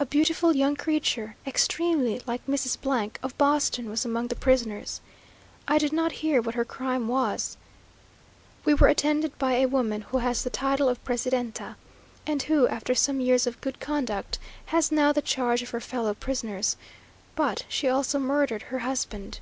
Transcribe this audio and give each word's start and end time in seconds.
A 0.00 0.04
beautiful 0.04 0.52
young 0.56 0.74
creature, 0.74 1.36
extremely 1.46 2.20
like 2.26 2.44
Mrs., 2.48 3.10
of 3.22 3.38
Boston, 3.38 3.88
was 3.88 4.04
among 4.04 4.26
the 4.26 4.34
prisoners. 4.34 5.00
I 5.68 5.78
did 5.78 5.92
not 5.92 6.10
hear 6.26 6.42
what 6.42 6.56
her 6.56 6.64
crime 6.64 7.06
was. 7.06 7.56
We 8.64 8.74
were 8.74 8.88
attended 8.88 9.38
by 9.38 9.52
a 9.58 9.66
woman 9.66 10.00
who 10.10 10.18
has 10.18 10.42
the 10.42 10.50
title 10.50 10.88
of 10.88 10.98
Presidenta, 11.04 11.76
and 12.26 12.42
who, 12.42 12.66
after 12.66 12.96
some 12.96 13.20
years 13.20 13.46
of 13.46 13.60
good 13.60 13.78
conduct, 13.78 14.40
has 14.74 14.90
now 14.90 15.12
the 15.12 15.22
charge 15.22 15.62
of 15.62 15.70
her 15.70 15.80
fellow 15.80 16.14
prisoners 16.14 16.76
but 17.36 17.64
she 17.68 17.88
also 17.88 18.18
murdered 18.18 18.62
her 18.74 18.80
husband! 18.80 19.38